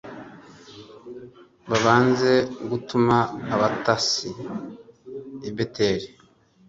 Babanza 1.69 2.31
gutuma 2.69 3.17
abatasi 3.53 4.29
i 5.49 5.49
beteli 5.55 6.07